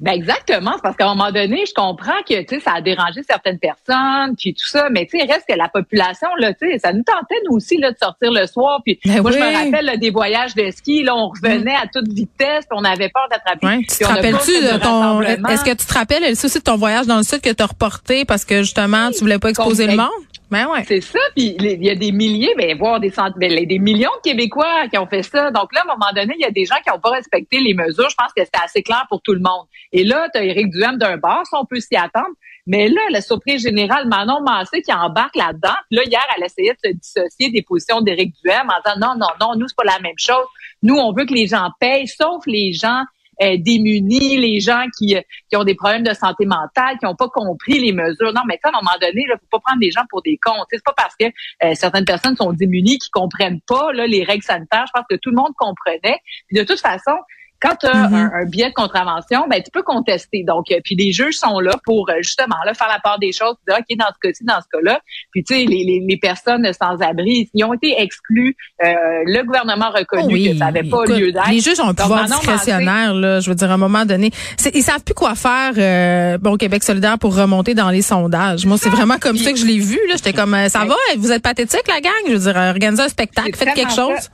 Ben 0.00 0.12
exactement, 0.12 0.76
parce 0.82 0.96
qu'à 0.96 1.06
un 1.06 1.14
moment 1.14 1.30
donné, 1.30 1.64
je 1.66 1.74
comprends 1.74 2.22
que 2.26 2.40
tu 2.42 2.54
sais 2.54 2.60
ça 2.60 2.72
a 2.76 2.80
dérangé 2.80 3.22
certaines 3.22 3.58
personnes, 3.58 4.34
puis 4.34 4.54
tout 4.54 4.66
ça, 4.66 4.88
mais 4.90 5.06
tu 5.06 5.18
sais 5.18 5.26
reste 5.26 5.44
que 5.46 5.54
la 5.54 5.68
population 5.68 6.28
là, 6.38 6.54
tu 6.54 6.70
sais, 6.70 6.78
ça 6.78 6.94
nous 6.94 7.02
tentait 7.02 7.40
nous 7.46 7.56
aussi 7.56 7.76
là 7.76 7.92
de 7.92 7.98
sortir 8.02 8.32
le 8.32 8.46
soir, 8.46 8.80
puis 8.82 8.98
ben 9.04 9.20
moi 9.20 9.30
je 9.30 9.38
me 9.38 9.64
rappelle 9.72 9.98
des 10.00 10.10
voyages 10.10 10.54
de 10.54 10.70
ski, 10.70 11.02
là 11.02 11.14
on 11.14 11.28
revenait 11.28 11.74
à 11.74 11.86
toute 11.92 12.08
vitesse, 12.08 12.64
on 12.70 12.82
avait 12.82 13.10
peur 13.10 13.28
d'attraper. 13.30 13.66
Ouais, 13.66 13.78
tu 13.80 13.98
te 13.98 14.04
rappelles-tu 14.04 14.52
de 14.52 14.78
ton 14.78 15.20
Est-ce 15.20 15.64
que 15.64 15.70
tu 15.70 15.86
te 15.86 15.92
rappelles 15.92 16.24
aussi 16.32 16.58
de 16.58 16.64
ton 16.64 16.76
voyage 16.76 17.06
dans 17.06 17.18
le 17.18 17.22
sud 17.22 17.42
que 17.42 17.50
tu 17.50 17.62
as 17.62 17.66
reporté 17.66 18.24
parce 18.24 18.46
que 18.46 18.62
justement 18.62 19.10
tu 19.10 19.18
voulais 19.18 19.38
pas 19.38 19.50
exposer 19.50 19.86
le 19.86 19.96
monde? 19.96 20.08
Ben 20.50 20.66
ouais. 20.66 20.84
C'est 20.84 21.00
ça. 21.00 21.18
Puis 21.36 21.56
il 21.58 21.84
y 21.84 21.90
a 21.90 21.94
des 21.94 22.12
milliers, 22.12 22.54
ben, 22.56 22.76
voire 22.76 22.98
des 22.98 23.10
centaines, 23.10 23.34
ben, 23.38 23.66
des 23.66 23.78
millions 23.78 24.10
de 24.24 24.30
Québécois 24.30 24.88
qui 24.88 24.98
ont 24.98 25.06
fait 25.06 25.22
ça. 25.22 25.50
Donc 25.50 25.72
là, 25.72 25.82
à 25.82 25.84
un 25.84 25.94
moment 25.94 26.12
donné, 26.14 26.34
il 26.38 26.42
y 26.42 26.46
a 26.46 26.50
des 26.50 26.64
gens 26.64 26.76
qui 26.84 26.90
n'ont 26.90 27.00
pas 27.00 27.10
respecté 27.10 27.60
les 27.60 27.74
mesures. 27.74 28.10
Je 28.10 28.16
pense 28.16 28.32
que 28.36 28.44
c'était 28.44 28.62
assez 28.62 28.82
clair 28.82 29.06
pour 29.08 29.22
tout 29.22 29.32
le 29.32 29.40
monde. 29.40 29.66
Et 29.92 30.04
là, 30.04 30.28
tu 30.32 30.40
as 30.40 30.44
Éric 30.44 30.70
Duhem 30.70 30.98
d'un 30.98 31.16
bar, 31.16 31.46
si 31.46 31.54
on 31.54 31.64
peut 31.64 31.80
s'y 31.80 31.96
attendre. 31.96 32.34
Mais 32.66 32.88
là, 32.88 33.00
la 33.10 33.20
surprise 33.20 33.62
générale, 33.62 34.06
Manon 34.08 34.42
Massé 34.42 34.82
qui 34.82 34.92
embarque 34.92 35.36
là-dedans. 35.36 35.76
Là, 35.90 36.02
hier, 36.04 36.24
elle 36.36 36.44
essayait 36.44 36.76
de 36.84 36.90
se 36.90 36.94
dissocier 36.94 37.50
des 37.50 37.62
positions 37.62 38.00
d'Éric 38.00 38.34
Duhem 38.44 38.68
en 38.68 38.94
disant 38.94 39.14
non, 39.14 39.18
non, 39.18 39.28
non, 39.40 39.58
nous, 39.58 39.68
c'est 39.68 39.76
pas 39.76 39.84
la 39.84 39.98
même 40.00 40.18
chose. 40.18 40.46
Nous, 40.82 40.96
on 40.96 41.12
veut 41.12 41.26
que 41.26 41.34
les 41.34 41.46
gens 41.46 41.70
payent, 41.78 42.08
sauf 42.08 42.44
les 42.46 42.72
gens 42.72 43.02
démunis, 43.40 44.36
les 44.36 44.60
gens 44.60 44.84
qui, 44.98 45.16
qui 45.48 45.56
ont 45.56 45.64
des 45.64 45.74
problèmes 45.74 46.02
de 46.02 46.12
santé 46.12 46.44
mentale, 46.44 46.98
qui 46.98 47.06
n'ont 47.06 47.14
pas 47.14 47.28
compris 47.28 47.78
les 47.78 47.92
mesures. 47.92 48.32
Non, 48.32 48.42
mais 48.46 48.58
ça, 48.62 48.70
à 48.70 48.76
un 48.76 48.80
moment 48.80 48.96
donné, 49.00 49.24
il 49.26 49.32
faut 49.32 49.58
pas 49.58 49.60
prendre 49.60 49.80
les 49.80 49.90
gens 49.90 50.02
pour 50.10 50.22
des 50.22 50.38
cons. 50.40 50.52
C'est 50.70 50.82
pas 50.84 50.94
parce 50.96 51.16
que 51.16 51.26
euh, 51.26 51.74
certaines 51.74 52.04
personnes 52.04 52.36
sont 52.36 52.52
démunies 52.52 52.98
qui 52.98 53.10
comprennent 53.10 53.60
pas 53.66 53.92
là, 53.92 54.06
les 54.06 54.24
règles 54.24 54.44
sanitaires. 54.44 54.84
Je 54.86 54.92
pense 54.92 55.06
que 55.08 55.16
tout 55.16 55.30
le 55.30 55.36
monde 55.36 55.52
comprenait. 55.58 56.18
Puis 56.48 56.58
de 56.58 56.64
toute 56.64 56.80
façon, 56.80 57.16
quand 57.60 57.76
tu 57.80 57.86
as 57.86 57.96
un, 57.96 58.30
un, 58.32 58.44
biais 58.46 58.68
de 58.68 58.74
contravention, 58.74 59.46
ben 59.48 59.62
tu 59.62 59.70
peux 59.70 59.82
contester. 59.82 60.44
Donc, 60.46 60.66
puis 60.84 60.94
les 60.96 61.12
juges 61.12 61.36
sont 61.36 61.60
là 61.60 61.72
pour 61.84 62.10
justement 62.18 62.56
là, 62.64 62.74
faire 62.74 62.88
la 62.88 63.00
part 63.00 63.18
des 63.18 63.32
choses, 63.32 63.54
dire 63.68 63.78
OK, 63.78 63.96
dans 63.98 64.06
ce 64.06 64.28
cas-ci, 64.28 64.44
dans 64.44 64.60
ce 64.60 64.78
cas-là. 64.78 65.00
Puis 65.32 65.44
tu 65.44 65.54
sais, 65.54 65.64
les, 65.64 65.84
les, 65.84 66.04
les, 66.06 66.16
personnes 66.16 66.66
sans 66.72 67.00
abri, 67.00 67.50
ils 67.54 67.64
ont 67.64 67.74
été 67.74 68.00
exclus. 68.00 68.56
le 68.80 69.42
gouvernement 69.44 69.86
a 69.86 69.98
reconnu 69.98 70.50
que 70.50 70.58
ça 70.58 70.66
n'avait 70.66 70.88
pas 70.88 71.04
lieu 71.06 71.32
d'être. 71.32 71.50
Les 71.50 71.60
juges 71.60 71.80
ont 71.80 71.88
un 71.88 71.94
pouvoir 71.94 72.26
discrétionnaire, 72.26 73.14
là, 73.14 73.40
je 73.40 73.50
veux 73.50 73.56
dire, 73.56 73.70
à 73.70 73.74
un 73.74 73.78
moment 73.78 74.04
donné. 74.04 74.30
Ils 74.74 74.82
savent 74.82 75.04
plus 75.04 75.14
quoi 75.14 75.34
faire, 75.34 75.72
euh, 75.76 76.38
bon, 76.38 76.56
Québec 76.56 76.82
solidaire, 76.82 77.18
pour 77.18 77.36
remonter 77.36 77.74
dans 77.74 77.90
les 77.90 78.02
sondages. 78.02 78.66
Moi, 78.66 78.78
c'est 78.78 78.90
vraiment 78.90 79.18
comme 79.18 79.36
ça 79.36 79.52
que 79.52 79.58
je 79.58 79.66
l'ai 79.66 79.78
vu. 79.78 79.98
Là, 80.08 80.14
J'étais 80.16 80.32
comme, 80.32 80.54
euh, 80.54 80.68
ça 80.68 80.84
va, 80.84 80.96
vous 81.16 81.32
êtes 81.32 81.42
pathétique, 81.42 81.86
la 81.88 82.00
gang? 82.00 82.12
Je 82.26 82.32
veux 82.32 82.52
dire, 82.52 82.56
organisez 82.56 83.02
un 83.02 83.08
spectacle, 83.08 83.54
faites 83.56 83.74
quelque 83.74 83.92
chose. 83.92 84.30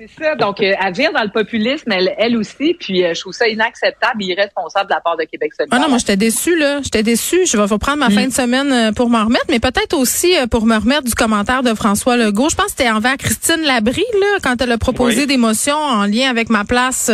C'est 0.00 0.24
ça. 0.24 0.34
Donc, 0.34 0.60
euh, 0.60 0.72
elle 0.80 0.94
vient 0.94 1.12
dans 1.12 1.22
le 1.22 1.28
populisme, 1.28 1.92
elle, 1.92 2.14
elle 2.16 2.34
aussi. 2.34 2.74
Puis, 2.78 3.04
euh, 3.04 3.12
je 3.12 3.20
trouve 3.20 3.34
ça 3.34 3.46
inacceptable 3.48 4.22
et 4.22 4.28
irresponsable 4.28 4.88
de 4.88 4.94
la 4.94 5.00
part 5.02 5.18
de 5.18 5.24
Québec 5.24 5.52
solidaire. 5.52 5.78
Ah 5.78 5.82
non, 5.82 5.90
moi, 5.90 5.98
j'étais 5.98 6.16
déçue, 6.16 6.56
là. 6.58 6.80
J'étais 6.82 7.02
déçue. 7.02 7.44
Je 7.44 7.58
vais 7.58 7.78
prendre 7.78 7.98
ma 7.98 8.08
mm. 8.08 8.12
fin 8.12 8.26
de 8.26 8.32
semaine 8.32 8.72
euh, 8.72 8.92
pour 8.92 9.10
m'en 9.10 9.26
remettre, 9.26 9.44
mais 9.50 9.60
peut-être 9.60 9.94
aussi 9.94 10.32
pour 10.50 10.64
me 10.64 10.76
remettre 10.76 11.04
du 11.04 11.14
commentaire 11.14 11.62
de 11.62 11.74
François 11.74 12.16
Legault. 12.16 12.48
Je 12.48 12.56
pense 12.56 12.66
que 12.66 12.70
c'était 12.78 12.88
envers 12.88 13.18
Christine 13.18 13.60
Labrie, 13.62 14.04
là, 14.20 14.38
quand 14.42 14.62
elle 14.62 14.72
a 14.72 14.78
proposé 14.78 15.26
des 15.26 15.36
motions 15.36 15.76
en 15.76 16.06
lien 16.06 16.30
avec 16.30 16.48
ma 16.48 16.64
place 16.64 17.10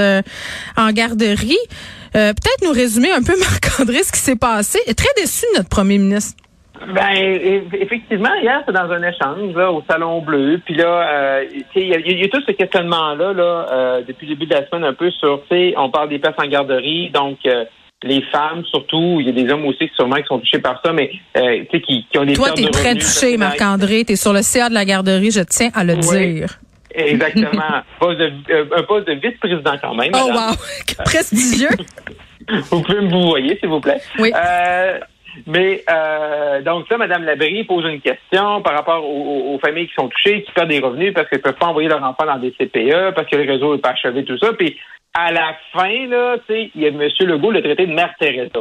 en 0.76 0.92
garderie. 0.92 1.58
peut-être 2.12 2.62
nous 2.62 2.72
résumer 2.72 3.10
un 3.10 3.22
peu, 3.22 3.36
Marc-André, 3.40 4.04
ce 4.04 4.12
qui 4.12 4.20
s'est 4.20 4.36
passé. 4.36 4.78
Très 4.96 5.08
déçu, 5.16 5.44
notre 5.56 5.68
premier 5.68 5.98
ministre. 5.98 6.34
Ben 6.94 7.14
effectivement, 7.72 8.34
hier 8.42 8.62
c'est 8.66 8.72
dans 8.72 8.90
un 8.90 9.02
échange 9.02 9.54
là, 9.54 9.70
au 9.72 9.82
Salon 9.88 10.20
Bleu, 10.20 10.60
puis 10.64 10.74
là, 10.74 11.08
euh, 11.08 11.44
il 11.74 11.82
y, 11.82 12.20
y, 12.20 12.24
a 12.24 12.28
tout 12.28 12.40
ce 12.46 12.52
questionnement 12.52 13.14
là, 13.14 13.32
là 13.32 13.66
euh, 13.72 14.02
depuis 14.06 14.26
le 14.26 14.34
début 14.34 14.46
de 14.46 14.54
la 14.54 14.66
semaine 14.66 14.84
un 14.84 14.94
peu 14.94 15.10
sur, 15.10 15.42
tu 15.50 15.74
on 15.76 15.90
parle 15.90 16.08
des 16.08 16.18
places 16.18 16.34
en 16.38 16.46
garderie, 16.46 17.10
donc 17.10 17.38
euh, 17.46 17.64
les 18.02 18.22
femmes 18.22 18.64
surtout, 18.66 19.18
il 19.20 19.26
y 19.26 19.30
a 19.30 19.32
des 19.32 19.50
hommes 19.50 19.64
aussi 19.66 19.90
sûrement 19.94 20.16
qui 20.16 20.26
sont 20.26 20.38
touchés 20.38 20.58
par 20.58 20.80
ça, 20.84 20.92
mais 20.92 21.10
euh, 21.36 21.64
tu 21.70 21.78
sais 21.78 21.80
qui, 21.80 22.06
qui, 22.10 22.18
ont 22.18 22.24
des 22.24 22.34
Toi, 22.34 22.50
t'es 22.52 22.68
très 22.70 22.94
touché, 22.94 23.36
Marc-André, 23.36 24.04
t'es 24.04 24.16
sur 24.16 24.32
le 24.32 24.42
CA 24.42 24.68
de 24.68 24.74
la 24.74 24.84
garderie, 24.84 25.30
je 25.30 25.40
tiens 25.40 25.70
à 25.74 25.84
le 25.84 25.96
dire. 25.96 26.58
Exactement. 26.94 27.82
poste 28.00 28.18
de, 28.18 28.78
un 28.78 28.82
poste 28.82 29.06
de 29.06 29.14
vice-président 29.14 29.74
quand 29.80 29.94
même. 29.94 30.12
Oh 30.14 30.28
wow, 30.28 30.54
prestigieux. 31.04 31.68
vous 32.70 32.82
pouvez 32.82 33.00
me 33.00 33.10
vous 33.10 33.26
voyez, 33.28 33.58
s'il 33.58 33.68
vous 33.68 33.80
plaît. 33.80 34.00
Oui. 34.18 34.32
Mais 35.46 35.82
euh, 35.90 36.62
donc 36.62 36.86
ça, 36.88 36.96
Mme 36.96 37.24
Labrie 37.24 37.64
pose 37.64 37.84
une 37.84 38.00
question 38.00 38.62
par 38.62 38.74
rapport 38.74 39.04
aux, 39.04 39.58
familles 39.58 39.88
qui 39.88 39.94
sont 39.94 40.08
touchées, 40.08 40.42
qui 40.42 40.52
perdent 40.52 40.70
des 40.70 40.80
revenus 40.80 41.14
parce 41.14 41.28
qu'elles 41.28 41.40
ne 41.40 41.44
peuvent 41.44 41.58
pas 41.58 41.66
envoyer 41.66 41.88
leur 41.88 42.02
enfant 42.02 42.26
dans 42.26 42.38
des 42.38 42.52
CPE, 42.52 43.14
parce 43.14 43.28
que 43.28 43.36
le 43.36 43.50
réseau 43.50 43.74
n'est 43.74 43.80
pas 43.80 43.90
achevé, 43.90 44.24
tout 44.24 44.38
ça. 44.38 44.52
Puis 44.52 44.78
à 45.14 45.32
la 45.32 45.56
fin, 45.72 46.06
là, 46.08 46.36
il 46.48 46.70
y 46.74 46.86
a 46.86 46.88
M. 46.88 47.08
Legault 47.20 47.50
le 47.50 47.62
traité 47.62 47.86
de 47.86 47.92
Mère 47.92 48.14
Teresa. 48.18 48.60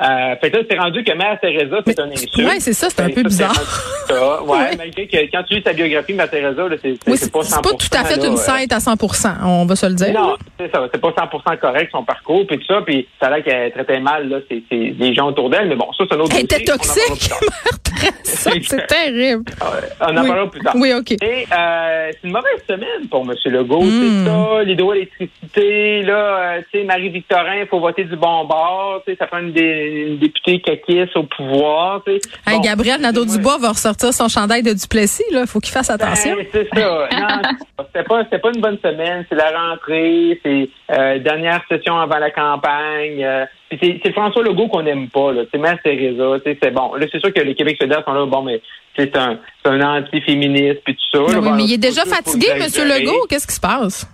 Euh, 0.00 0.36
fait 0.40 0.50
que 0.50 0.56
là, 0.58 0.62
c'est 0.70 0.78
rendu 0.78 1.04
que 1.04 1.12
Mère 1.12 1.38
Teresa, 1.40 1.76
c'est 1.86 2.00
un 2.00 2.10
insulte. 2.10 2.36
Oui, 2.38 2.60
c'est 2.60 2.72
ça, 2.72 2.88
c'est 2.90 3.00
un 3.00 3.10
peu 3.10 3.22
bizarre. 3.22 3.54
Ça. 3.54 4.14
Ouais, 4.48 4.74
malgré 4.78 5.06
que 5.06 5.16
quand 5.30 5.42
tu 5.42 5.56
lis 5.56 5.62
sa 5.62 5.74
biographie, 5.74 6.14
Mère 6.14 6.30
Teresa, 6.30 6.62
c'est 6.80 6.90
oui, 7.06 7.18
pas 7.30 7.40
100%. 7.40 7.42
C'est 7.42 7.62
pas 7.62 7.74
tout 7.74 7.88
à 7.92 8.04
fait 8.04 8.26
une 8.26 8.38
sainte 8.38 8.72
à 8.72 8.78
100% 8.78 9.28
on 9.44 9.66
va 9.66 9.76
se 9.76 9.86
le 9.86 9.94
dire. 9.94 10.12
Non, 10.12 10.36
c'est 10.58 10.70
ça. 10.70 10.88
C'est 10.92 11.00
pas 11.00 11.10
100% 11.10 11.58
correct 11.58 11.90
son 11.92 12.04
parcours, 12.04 12.46
puis 12.46 12.58
tout 12.58 12.66
ça, 12.66 12.82
puis 12.82 13.06
ça 13.20 13.26
a 13.26 13.30
l'air 13.30 13.44
qu'elle 13.44 13.72
traitait 13.72 14.00
mal 14.00 14.28
là, 14.28 14.38
c'est, 14.48 14.62
les 14.70 15.14
gens 15.14 15.28
autour 15.28 15.50
d'elle, 15.50 15.68
mais 15.68 15.76
bon, 15.76 15.92
ça, 15.96 16.04
c'est 16.08 16.16
un 16.16 16.20
autre 16.20 16.36
Elle 16.36 16.44
était 16.44 16.64
toxique, 16.64 17.30
Mère 17.42 18.12
Teresa, 18.24 18.50
c'est 18.62 18.86
terrible. 18.86 19.44
on 20.00 20.16
en 20.16 20.26
parlera 20.26 20.50
plus 20.50 20.60
tard. 20.60 20.74
Oui, 20.76 20.92
OK. 20.94 21.12
Et 21.12 21.46
euh, 21.52 22.10
c'est 22.12 22.26
une 22.26 22.32
mauvaise 22.32 22.62
semaine 22.68 23.08
pour 23.10 23.22
M. 23.22 23.34
Legault, 23.46 23.82
c'est 23.82 23.88
hmm. 23.88 24.26
ça, 24.26 24.62
l'hydroélectricité, 24.62 26.02
là, 26.02 26.14
euh, 26.14 26.62
tu 26.72 26.78
sais, 26.78 26.84
Marie-Victorin, 26.84 27.60
il 27.62 27.66
faut 27.66 27.80
voter 27.80 28.04
du 28.04 28.16
bon 28.16 28.44
bord, 28.44 29.02
tu 29.06 29.12
sais, 29.12 29.18
ça 29.18 29.26
prend 29.26 29.38
une, 29.38 29.52
une 29.90 30.18
députée 30.18 30.60
caquiste 30.60 31.16
au 31.16 31.24
pouvoir. 31.24 32.02
Tu 32.04 32.12
sais. 32.46 32.60
Gabriel 32.60 33.00
Nadeau-Dubois 33.00 33.58
va 33.58 33.70
ressortir 33.70 34.12
son 34.12 34.28
chandail 34.28 34.62
de 34.62 34.72
Duplessis. 34.72 35.24
Il 35.30 35.46
faut 35.46 35.60
qu'il 35.60 35.72
fasse 35.72 35.90
attention. 35.90 36.36
Ben, 36.36 36.46
c'est 36.52 36.68
ça. 36.74 37.08
non, 37.12 37.84
c'était 37.86 38.04
pas, 38.04 38.24
pas 38.24 38.50
une 38.54 38.60
bonne 38.60 38.78
semaine. 38.82 39.24
C'est 39.28 39.36
la 39.36 39.50
rentrée. 39.50 40.40
C'est 40.42 40.68
euh, 40.90 41.18
dernière 41.18 41.62
session 41.68 41.98
avant 41.98 42.18
la 42.18 42.30
campagne. 42.30 43.24
Euh, 43.24 43.44
c'est 43.70 44.12
François 44.12 44.42
Legault 44.42 44.68
qu'on 44.68 44.82
n'aime 44.82 45.08
pas. 45.08 45.32
C'est 45.52 45.58
Mère 45.58 45.78
Teresa. 45.82 46.38
C'est 46.44 46.70
bon. 46.70 46.94
Là, 46.94 47.06
c'est 47.12 47.20
sûr 47.20 47.32
que 47.32 47.40
les 47.40 47.54
Québec 47.54 47.76
solidaires 47.78 48.04
sont 48.04 48.12
là. 48.12 48.26
Bon, 48.26 48.42
mais 48.42 48.60
c'est 48.96 49.14
un, 49.16 49.38
un 49.64 49.80
anti-féministe 49.80 50.80
puis 50.84 50.96
tout 50.96 51.28
ça. 51.30 51.40
mais 51.40 51.64
il 51.64 51.74
est 51.74 51.78
déjà 51.78 52.04
fatigué, 52.04 52.48
M. 52.52 52.60
Legault. 52.60 53.26
Qu'est-ce 53.28 53.46
qui 53.46 53.54
se 53.54 53.60
passe? 53.60 54.06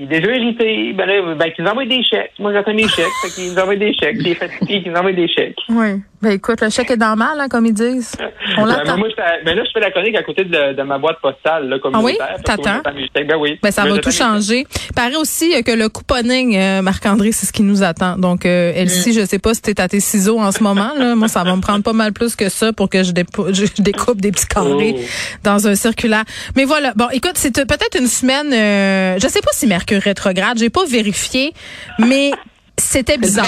Il 0.00 0.04
est 0.04 0.20
déjà 0.20 0.34
irrité. 0.34 0.94
Ben 0.94 1.06
là, 1.06 1.34
ben, 1.34 1.52
qu'ils 1.52 1.62
nous 1.62 1.70
envoient 1.70 1.84
des 1.84 2.02
chèques. 2.02 2.32
Moi, 2.38 2.54
j'attends 2.54 2.72
mes 2.72 2.88
chèques. 2.88 3.04
Fait 3.22 3.28
qu'ils 3.28 3.54
nous 3.54 3.76
des 3.76 3.92
chèques. 3.92 4.16
Il 4.18 4.28
est 4.28 4.34
fatigué, 4.34 4.82
nous 4.86 4.94
envoient 4.94 5.12
des 5.12 5.28
chèques. 5.28 5.58
Oui. 5.68 6.00
Ben 6.22 6.32
écoute, 6.32 6.60
le 6.60 6.68
chèque 6.68 6.90
est 6.90 6.98
dans 6.98 7.16
mal, 7.16 7.38
hein, 7.40 7.48
comme 7.48 7.64
ils 7.64 7.72
disent. 7.72 8.12
On 8.58 8.62
ben, 8.62 8.68
l'attend. 8.68 8.98
moi, 8.98 9.08
ben 9.44 9.56
là, 9.56 9.62
je 9.64 9.70
fais 9.72 9.80
la 9.80 9.90
chronique 9.90 10.16
à 10.16 10.22
côté 10.22 10.44
de, 10.44 10.74
de 10.74 10.82
ma 10.82 10.98
boîte 10.98 11.18
postale 11.20 11.68
là, 11.68 11.78
communautaire. 11.78 12.16
Ah 12.20 12.34
oui? 12.36 12.42
T'attends? 12.44 12.82
Ben 13.14 13.36
oui. 13.38 13.58
Ben 13.62 13.70
ça 13.70 13.84
va 13.84 13.98
tout 13.98 14.10
changer. 14.10 14.66
Il 14.88 14.94
paraît 14.94 15.16
aussi 15.16 15.50
que 15.62 15.72
le 15.72 15.88
couponing, 15.88 16.56
euh, 16.56 16.82
Marc-André, 16.82 17.32
c'est 17.32 17.46
ce 17.46 17.52
qui 17.52 17.62
nous 17.62 17.82
attend. 17.82 18.18
Donc, 18.18 18.44
euh, 18.44 18.72
Elsie, 18.74 19.10
mm. 19.10 19.20
je 19.20 19.24
sais 19.26 19.38
pas 19.38 19.54
si 19.54 19.62
t'es 19.62 19.80
à 19.80 19.88
tes 19.88 20.00
ciseaux 20.00 20.38
en 20.40 20.52
ce 20.52 20.62
moment. 20.62 20.92
Là. 20.98 21.14
Moi, 21.14 21.28
ça 21.28 21.42
va 21.42 21.56
me 21.56 21.62
prendre 21.62 21.82
pas 21.82 21.94
mal 21.94 22.12
plus 22.12 22.36
que 22.36 22.48
ça 22.50 22.72
pour 22.74 22.90
que 22.90 23.02
je, 23.02 23.12
je 23.12 23.82
découpe 23.82 24.20
des 24.20 24.30
petits 24.30 24.46
carrés 24.46 24.96
oh. 24.98 25.02
dans 25.42 25.68
un 25.68 25.74
circulaire. 25.74 26.24
Mais 26.54 26.64
voilà. 26.64 26.92
Bon, 26.96 27.08
écoute, 27.12 27.34
c'est 27.36 27.54
peut-être 27.66 27.98
une 27.98 28.08
semaine... 28.08 28.52
Euh, 28.52 29.18
je 29.18 29.26
sais 29.26 29.40
pas 29.40 29.52
si 29.52 29.66
Mercure 29.90 30.02
rétrograde. 30.02 30.58
J'ai 30.58 30.70
pas 30.70 30.84
vérifié, 30.84 31.52
mais 31.98 32.30
c'était 32.78 33.18
bizarre. 33.18 33.46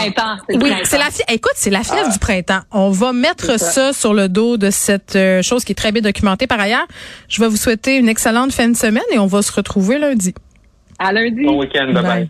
oui, 0.49 0.73
c'est 0.85 0.99
la 0.99 1.09
écoute, 1.29 1.53
c'est 1.55 1.71
la 1.71 1.83
fièvre 1.83 2.07
ah. 2.07 2.13
du 2.13 2.19
printemps. 2.19 2.61
On 2.71 2.91
va 2.91 3.13
mettre 3.13 3.59
ça. 3.59 3.93
sur 3.93 4.15
le 4.15 4.29
dos 4.29 4.57
de 4.57 4.71
cette 4.71 5.17
euh, 5.17 5.43
chose 5.43 5.65
qui 5.65 5.73
est 5.73 5.77
très 5.77 5.93
bien 5.93 6.03
documentée 6.03 6.47
par 6.47 6.61
ailleurs. 6.61 6.87
Je 7.29 7.41
vais 7.41 7.49
vous 7.49 7.57
souhaiter 7.57 7.97
une 7.97 8.09
excellente 8.09 8.53
fin 8.53 8.69
de 8.69 8.77
semaine 8.77 9.03
et 9.13 9.19
on 9.19 9.27
va 9.27 9.43
se 9.43 9.53
retrouver 9.53 9.99
lundi. 9.99 10.35
À 10.99 11.13
lundi. 11.13 11.45
Bon 11.45 11.59
week-end, 11.59 11.93
bye. 11.93 12.03
bye. 12.03 12.29